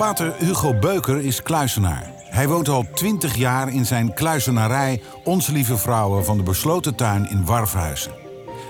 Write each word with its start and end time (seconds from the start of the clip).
Pater 0.00 0.34
Hugo 0.38 0.78
Beuker 0.78 1.18
is 1.20 1.42
kluisenaar. 1.42 2.12
Hij 2.16 2.48
woont 2.48 2.68
al 2.68 2.84
twintig 2.94 3.36
jaar 3.36 3.72
in 3.72 3.86
zijn 3.86 4.14
kluizenarij 4.14 5.02
Onze 5.24 5.52
Lieve 5.52 5.76
Vrouwen 5.76 6.24
van 6.24 6.36
de 6.36 6.42
Besloten 6.42 6.94
Tuin 6.94 7.30
in 7.30 7.44
Warfhuizen. 7.44 8.12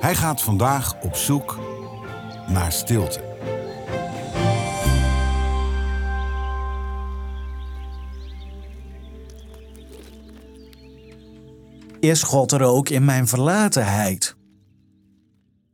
Hij 0.00 0.14
gaat 0.14 0.42
vandaag 0.42 1.02
op 1.02 1.16
zoek 1.16 1.58
naar 2.48 2.72
stilte. 2.72 3.20
Is 12.00 12.22
God 12.22 12.52
er 12.52 12.62
ook 12.62 12.88
in 12.88 13.04
mijn 13.04 13.28
verlatenheid? 13.28 14.36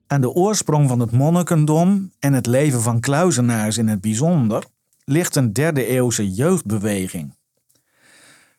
Aan 0.06 0.20
de 0.20 0.32
oorsprong 0.32 0.88
van 0.88 1.00
het 1.00 1.10
monnikendom 1.10 2.12
en 2.18 2.32
het 2.32 2.46
leven 2.46 2.82
van 2.82 3.00
kluizenaars 3.00 3.78
in 3.78 3.88
het 3.88 4.00
bijzonder 4.00 4.64
ligt 5.04 5.36
een 5.36 5.52
derde 5.52 5.86
eeuwse 5.86 6.32
jeugdbeweging. 6.32 7.36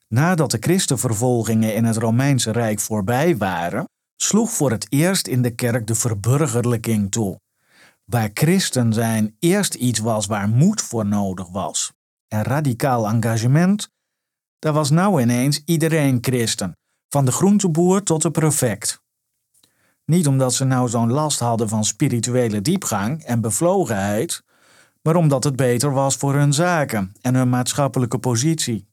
Nadat 0.08 0.52
de 0.52 0.58
christenvervolgingen 0.60 1.76
in 1.76 1.86
het 1.86 1.98
Romeinse 1.98 2.52
Rijk 2.52 2.80
voorbij 2.80 3.38
waren, 3.38 3.90
sloeg 4.16 4.52
voor 4.52 4.72
het 4.72 4.86
eerst 4.90 5.28
in 5.28 5.42
de 5.42 5.56
kerk 5.56 5.88
de 5.88 5.96
verburgerlijking 5.96 7.12
toe. 7.12 7.40
Waar 8.06 8.30
christen 8.34 8.94
zijn 8.94 9.36
eerst 9.40 9.74
iets 9.74 10.00
was 10.00 10.26
waar 10.26 10.50
moed 10.50 10.82
voor 10.82 11.06
nodig 11.06 11.50
was 11.50 11.92
en 12.34 12.44
radicaal 12.44 13.08
engagement, 13.08 13.90
daar 14.60 14.74
was 14.74 14.90
nou 14.90 15.22
ineens 15.22 15.62
iedereen 15.66 16.18
christen, 16.22 16.78
van 17.10 17.26
de 17.26 17.32
groenteboer 17.32 18.04
tot 18.04 18.22
de 18.22 18.32
prefect. 18.32 19.02
Niet 20.06 20.28
omdat 20.28 20.54
ze 20.54 20.64
nou 20.64 20.90
zo'n 20.90 21.12
last 21.12 21.40
hadden 21.40 21.70
van 21.70 21.86
spirituele 21.86 22.62
diepgang 22.62 23.24
en 23.24 23.42
bevlogenheid, 23.42 24.44
maar 25.04 25.16
omdat 25.16 25.44
het 25.44 25.56
beter 25.56 25.92
was 25.92 26.16
voor 26.16 26.34
hun 26.34 26.54
zaken 26.54 27.14
en 27.22 27.36
hun 27.36 27.50
maatschappelijke 27.50 28.18
positie. 28.18 28.88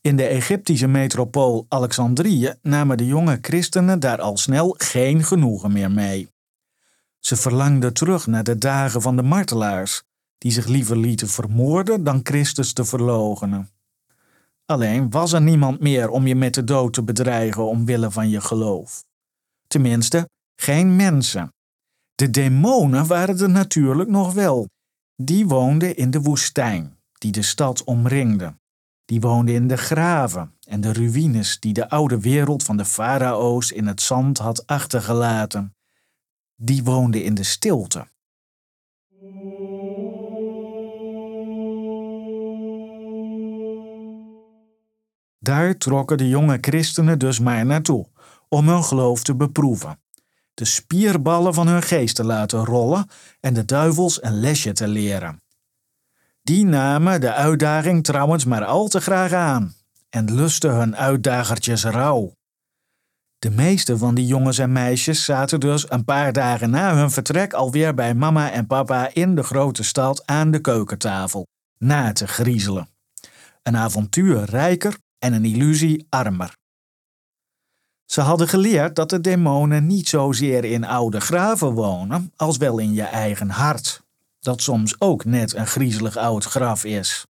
In 0.00 0.16
de 0.16 0.26
Egyptische 0.26 0.86
metropool 0.86 1.66
Alexandrië 1.68 2.54
namen 2.62 2.96
de 2.96 3.06
jonge 3.06 3.38
christenen 3.40 4.00
daar 4.00 4.20
al 4.20 4.36
snel 4.36 4.74
geen 4.78 5.24
genoegen 5.24 5.72
meer 5.72 5.90
mee. 5.90 6.30
Ze 7.18 7.36
verlangden 7.36 7.92
terug 7.92 8.26
naar 8.26 8.44
de 8.44 8.58
dagen 8.58 9.02
van 9.02 9.16
de 9.16 9.22
martelaars, 9.22 10.02
die 10.38 10.52
zich 10.52 10.66
liever 10.66 10.96
lieten 10.96 11.28
vermoorden 11.28 12.04
dan 12.04 12.20
Christus 12.22 12.72
te 12.72 12.84
verloochenen. 12.84 13.70
Alleen 14.66 15.10
was 15.10 15.32
er 15.32 15.42
niemand 15.42 15.80
meer 15.80 16.08
om 16.08 16.26
je 16.26 16.34
met 16.34 16.54
de 16.54 16.64
dood 16.64 16.92
te 16.92 17.02
bedreigen 17.02 17.68
omwille 17.68 18.10
van 18.10 18.28
je 18.28 18.40
geloof. 18.40 19.04
Tenminste, 19.66 20.28
geen 20.56 20.96
mensen. 20.96 21.52
De 22.14 22.30
demonen 22.30 23.06
waren 23.06 23.38
er 23.38 23.50
natuurlijk 23.50 24.10
nog 24.10 24.32
wel. 24.32 24.68
Die 25.22 25.46
woonden 25.46 25.96
in 25.96 26.10
de 26.10 26.20
woestijn, 26.20 26.98
die 27.18 27.32
de 27.32 27.42
stad 27.42 27.84
omringde. 27.84 28.58
Die 29.04 29.20
woonden 29.20 29.54
in 29.54 29.68
de 29.68 29.76
graven 29.76 30.54
en 30.60 30.80
de 30.80 30.92
ruïnes 30.92 31.58
die 31.58 31.72
de 31.72 31.88
oude 31.88 32.20
wereld 32.20 32.62
van 32.62 32.76
de 32.76 32.84
farao's 32.84 33.70
in 33.70 33.86
het 33.86 34.00
zand 34.00 34.38
had 34.38 34.66
achtergelaten. 34.66 35.76
Die 36.56 36.84
woonden 36.84 37.24
in 37.24 37.34
de 37.34 37.42
stilte. 37.42 38.06
Daar 45.38 45.76
trokken 45.76 46.18
de 46.18 46.28
jonge 46.28 46.58
christenen 46.60 47.18
dus 47.18 47.38
maar 47.38 47.66
naartoe, 47.66 48.06
om 48.48 48.68
hun 48.68 48.84
geloof 48.84 49.22
te 49.22 49.34
beproeven, 49.34 50.00
de 50.60 50.66
spierballen 50.66 51.54
van 51.54 51.66
hun 51.66 51.82
geest 51.82 52.14
te 52.14 52.24
laten 52.24 52.64
rollen 52.64 53.08
en 53.40 53.54
de 53.54 53.64
duivels 53.64 54.22
een 54.22 54.40
lesje 54.40 54.72
te 54.72 54.88
leren. 54.88 55.42
Die 56.42 56.64
namen 56.64 57.20
de 57.20 57.32
uitdaging 57.32 58.04
trouwens 58.04 58.44
maar 58.44 58.64
al 58.64 58.88
te 58.88 59.00
graag 59.00 59.32
aan 59.32 59.74
en 60.10 60.34
lusten 60.34 60.74
hun 60.74 60.96
uitdagertjes 60.96 61.84
rauw. 61.84 62.32
De 63.38 63.50
meeste 63.50 63.98
van 63.98 64.14
die 64.14 64.26
jongens 64.26 64.58
en 64.58 64.72
meisjes 64.72 65.24
zaten 65.24 65.60
dus 65.60 65.90
een 65.90 66.04
paar 66.04 66.32
dagen 66.32 66.70
na 66.70 66.94
hun 66.94 67.10
vertrek 67.10 67.52
alweer 67.52 67.94
bij 67.94 68.14
mama 68.14 68.50
en 68.50 68.66
papa 68.66 69.10
in 69.12 69.34
de 69.34 69.42
grote 69.42 69.82
stad 69.82 70.26
aan 70.26 70.50
de 70.50 70.60
keukentafel, 70.60 71.46
na 71.78 72.12
te 72.12 72.26
griezelen. 72.26 72.88
Een 73.62 73.76
avontuur 73.76 74.44
rijker 74.44 74.96
en 75.18 75.32
een 75.32 75.44
illusie 75.44 76.06
armer. 76.08 76.58
Ze 78.10 78.20
hadden 78.20 78.48
geleerd 78.48 78.96
dat 78.96 79.10
de 79.10 79.20
demonen 79.20 79.86
niet 79.86 80.08
zozeer 80.08 80.64
in 80.64 80.84
oude 80.84 81.20
graven 81.20 81.72
wonen, 81.72 82.32
als 82.36 82.56
wel 82.56 82.78
in 82.78 82.92
je 82.92 83.02
eigen 83.02 83.50
hart, 83.50 84.02
dat 84.40 84.62
soms 84.62 85.00
ook 85.00 85.24
net 85.24 85.54
een 85.54 85.66
griezelig 85.66 86.16
oud 86.16 86.44
graf 86.44 86.84
is. 86.84 87.26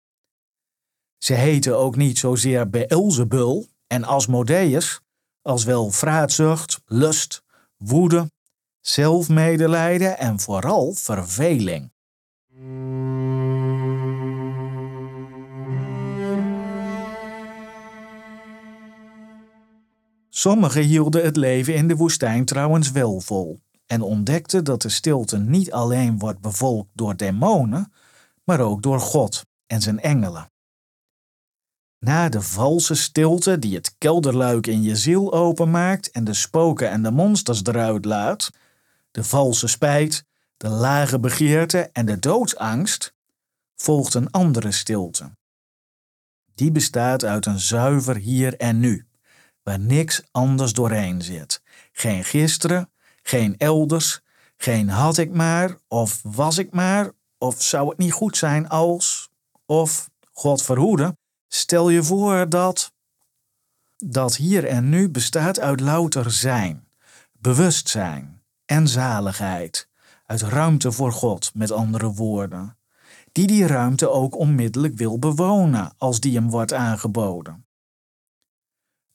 Ze 1.18 1.34
heten 1.34 1.78
ook 1.78 1.96
niet 1.96 2.18
zozeer 2.18 2.70
Beelzebul 2.70 3.66
en 3.86 4.04
Asmodeus, 4.04 5.00
als 5.42 5.64
wel 5.64 5.90
vraatzucht, 5.90 6.80
lust, 6.86 7.42
woede, 7.76 8.30
zelfmedelijden 8.80 10.18
en 10.18 10.40
vooral 10.40 10.92
verveling. 10.92 11.92
Sommigen 20.38 20.82
hielden 20.82 21.24
het 21.24 21.36
leven 21.36 21.74
in 21.74 21.88
de 21.88 21.96
woestijn 21.96 22.44
trouwens 22.44 22.90
wel 22.90 23.20
vol 23.20 23.60
en 23.86 24.02
ontdekten 24.02 24.64
dat 24.64 24.82
de 24.82 24.88
stilte 24.88 25.38
niet 25.38 25.72
alleen 25.72 26.18
wordt 26.18 26.40
bevolkt 26.40 26.90
door 26.94 27.16
demonen, 27.16 27.92
maar 28.44 28.60
ook 28.60 28.82
door 28.82 29.00
God 29.00 29.46
en 29.66 29.80
zijn 29.80 30.00
engelen. 30.00 30.50
Na 31.98 32.28
de 32.28 32.42
valse 32.42 32.94
stilte 32.94 33.58
die 33.58 33.74
het 33.74 33.94
kelderluik 33.98 34.66
in 34.66 34.82
je 34.82 34.96
ziel 34.96 35.32
openmaakt 35.32 36.10
en 36.10 36.24
de 36.24 36.34
spoken 36.34 36.90
en 36.90 37.02
de 37.02 37.10
monsters 37.10 37.64
eruit 37.64 38.04
laat, 38.04 38.50
de 39.10 39.24
valse 39.24 39.66
spijt, 39.66 40.24
de 40.56 40.68
lage 40.68 41.20
begeerte 41.20 41.90
en 41.92 42.06
de 42.06 42.18
doodsangst, 42.18 43.14
volgt 43.76 44.14
een 44.14 44.30
andere 44.30 44.72
stilte. 44.72 45.36
Die 46.54 46.72
bestaat 46.72 47.24
uit 47.24 47.46
een 47.46 47.60
zuiver 47.60 48.16
hier 48.16 48.56
en 48.56 48.80
nu, 48.80 49.05
waar 49.66 49.80
niks 49.80 50.22
anders 50.30 50.72
doorheen 50.72 51.22
zit. 51.22 51.62
Geen 51.92 52.24
gisteren, 52.24 52.90
geen 53.22 53.56
elders, 53.56 54.20
geen 54.56 54.88
had 54.88 55.18
ik 55.18 55.32
maar, 55.32 55.76
of 55.88 56.20
was 56.22 56.58
ik 56.58 56.72
maar, 56.72 57.10
of 57.38 57.62
zou 57.62 57.88
het 57.88 57.98
niet 57.98 58.12
goed 58.12 58.36
zijn 58.36 58.68
als, 58.68 59.30
of, 59.64 60.10
God 60.32 60.62
verhoede, 60.62 61.16
stel 61.48 61.88
je 61.90 62.02
voor 62.02 62.48
dat. 62.48 62.92
Dat 63.96 64.36
hier 64.36 64.64
en 64.64 64.88
nu 64.88 65.10
bestaat 65.10 65.60
uit 65.60 65.80
louter 65.80 66.30
zijn, 66.30 66.88
bewustzijn 67.32 68.42
en 68.64 68.88
zaligheid, 68.88 69.88
uit 70.26 70.42
ruimte 70.42 70.92
voor 70.92 71.12
God, 71.12 71.50
met 71.54 71.72
andere 71.72 72.12
woorden, 72.12 72.78
die 73.32 73.46
die 73.46 73.66
ruimte 73.66 74.10
ook 74.10 74.36
onmiddellijk 74.36 74.94
wil 74.96 75.18
bewonen 75.18 75.94
als 75.98 76.20
die 76.20 76.34
hem 76.34 76.50
wordt 76.50 76.72
aangeboden. 76.72 77.65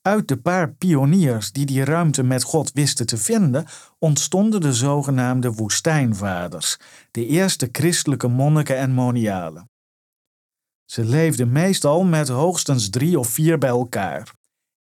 Uit 0.02 0.28
de 0.28 0.38
paar 0.38 0.74
pioniers 0.74 1.52
die 1.52 1.66
die 1.66 1.84
ruimte 1.84 2.24
met 2.24 2.44
God 2.44 2.72
wisten 2.74 3.06
te 3.06 3.18
vinden, 3.18 3.66
ontstonden 4.00 4.62
de 4.62 4.74
zogenaamde 4.74 5.52
woestijnvaders, 5.52 6.78
de 7.12 7.26
eerste 7.26 7.70
christelijke 7.72 8.28
monniken 8.28 8.78
en 8.78 8.92
monialen. 8.92 9.70
Ze 10.86 11.06
leefden 11.06 11.52
meestal 11.52 12.04
met 12.04 12.28
hoogstens 12.28 12.90
drie 12.90 13.20
of 13.20 13.28
vier 13.28 13.58
bij 13.58 13.70
elkaar. 13.70 14.34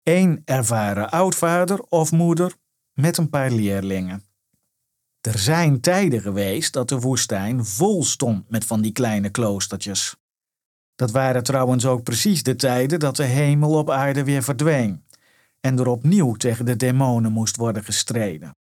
Eén 0.03 0.43
ervaren 0.44 1.11
oudvader 1.11 1.81
of 1.81 2.12
moeder 2.12 2.55
met 2.93 3.17
een 3.17 3.31
paar 3.31 3.50
leerlingen. 3.50 4.25
Er 5.20 5.38
zijn 5.38 5.81
tijden 5.81 6.20
geweest 6.20 6.73
dat 6.73 6.88
de 6.88 7.00
woestijn 7.00 7.65
vol 7.65 8.05
stond 8.05 8.50
met 8.50 8.65
van 8.65 8.81
die 8.81 8.93
kleine 8.93 9.31
kloostertjes. 9.31 10.17
Dat 10.94 11.11
waren 11.11 11.43
trouwens 11.43 11.87
ook 11.87 12.03
precies 12.03 12.43
de 12.43 12.56
tijden 12.56 12.99
dat 12.99 13.17
de 13.17 13.25
hemel 13.25 13.75
op 13.75 13.91
aarde 13.91 14.25
weer 14.25 14.43
verdween 14.43 15.06
en 15.69 15.79
er 15.79 15.87
opnieuw 15.87 16.35
tegen 16.35 16.65
de 16.65 16.76
demonen 16.76 17.32
moest 17.32 17.56
worden 17.56 17.85
gestreden. 17.85 18.56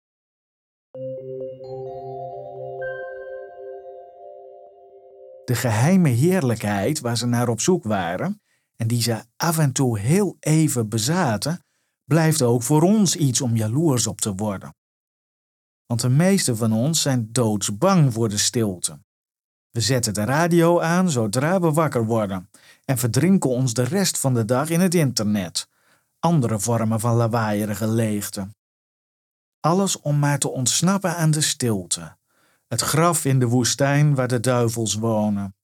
De 5.45 5.55
geheime 5.55 6.09
heerlijkheid 6.09 7.01
waar 7.01 7.17
ze 7.17 7.27
naar 7.27 7.49
op 7.49 7.61
zoek 7.61 7.85
waren 7.85 8.41
en 8.77 8.87
die 8.87 9.03
ze 9.03 9.23
af 9.37 9.59
en 9.59 9.73
toe 9.73 9.99
heel 9.99 10.37
even 10.41 10.89
bezaten, 10.89 11.65
blijft 12.05 12.43
ook 12.43 12.63
voor 12.63 12.83
ons 12.83 13.17
iets 13.17 13.41
om 13.41 13.57
jaloers 13.57 14.07
op 14.07 14.21
te 14.21 14.35
worden. 14.35 14.75
Want 15.87 16.01
de 16.01 16.09
meeste 16.09 16.57
van 16.57 16.73
ons 16.73 17.03
zijn 17.03 17.29
doodsbang 17.33 18.13
voor 18.13 18.29
de 18.29 18.39
stilte. 18.39 18.99
We 19.71 19.81
zetten 19.81 20.15
de 20.15 20.25
radio 20.25 20.81
aan 20.81 21.11
zodra 21.11 21.61
we 21.61 21.73
wakker 21.73 22.05
worden 22.05 22.51
en 22.85 22.99
verdrinken 22.99 23.51
ons 23.51 23.75
de 23.75 23.83
rest 23.83 24.19
van 24.19 24.35
de 24.35 24.45
dag 24.45 24.71
in 24.71 24.81
het 24.81 24.95
internet, 24.95 25.69
andere 26.27 26.59
vormen 26.59 27.01
van 27.01 27.17
lawaaierige 27.17 27.87
leegte. 27.89 28.49
Alles 29.61 30.01
om 30.01 30.19
maar 30.19 30.39
te 30.39 30.49
ontsnappen 30.49 31.17
aan 31.17 31.31
de 31.31 31.41
stilte, 31.41 32.17
het 32.69 32.81
graf 32.81 33.25
in 33.25 33.39
de 33.39 33.47
woestijn 33.47 34.15
waar 34.15 34.29
de 34.29 34.41
duivels 34.41 34.95
wonen. 34.95 35.55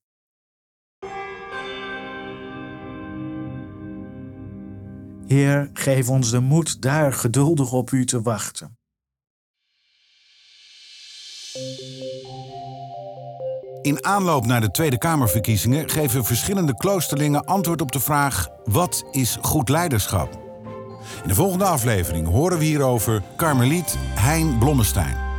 Heer, 5.26 5.70
geef 5.73 6.09
ons 6.09 6.31
de 6.31 6.41
moed 6.41 6.82
daar 6.82 7.12
geduldig 7.12 7.73
op 7.73 7.91
u 7.91 8.05
te 8.05 8.23
wachten. 8.23 8.76
In 13.82 14.05
aanloop 14.05 14.47
naar 14.47 14.61
de 14.61 14.70
Tweede 14.70 14.99
Kamerverkiezingen 14.99 15.88
geven 15.88 16.25
verschillende 16.25 16.76
kloosterlingen 16.76 17.44
antwoord 17.44 17.81
op 17.81 17.93
de 17.93 18.00
vraag: 18.00 18.49
wat 18.65 19.05
is 19.11 19.38
goed 19.41 19.69
leiderschap? 19.69 20.52
In 21.23 21.29
de 21.29 21.35
volgende 21.35 21.65
aflevering 21.65 22.29
horen 22.29 22.59
we 22.59 22.65
hierover 22.65 23.23
Karmeliet 23.37 23.97
Hein 24.15 24.59
Blommestein. 24.59 25.31